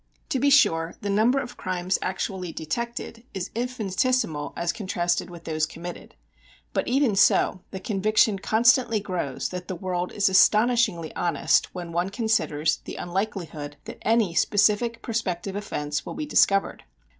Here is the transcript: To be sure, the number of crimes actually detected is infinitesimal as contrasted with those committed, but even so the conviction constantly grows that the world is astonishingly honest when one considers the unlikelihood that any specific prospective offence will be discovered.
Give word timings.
To 0.29 0.39
be 0.39 0.49
sure, 0.49 0.95
the 1.01 1.11
number 1.11 1.37
of 1.39 1.57
crimes 1.57 1.99
actually 2.01 2.51
detected 2.51 3.23
is 3.35 3.51
infinitesimal 3.53 4.51
as 4.57 4.73
contrasted 4.73 5.29
with 5.29 5.43
those 5.43 5.67
committed, 5.67 6.15
but 6.73 6.87
even 6.87 7.15
so 7.15 7.61
the 7.69 7.79
conviction 7.79 8.39
constantly 8.39 8.99
grows 8.99 9.49
that 9.49 9.67
the 9.67 9.75
world 9.75 10.11
is 10.11 10.27
astonishingly 10.27 11.15
honest 11.15 11.75
when 11.75 11.91
one 11.91 12.09
considers 12.09 12.77
the 12.77 12.95
unlikelihood 12.95 13.77
that 13.85 13.99
any 14.01 14.33
specific 14.33 15.03
prospective 15.03 15.55
offence 15.55 16.03
will 16.03 16.15
be 16.15 16.25
discovered. 16.25 16.83